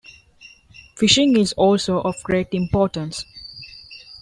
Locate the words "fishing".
0.95-1.37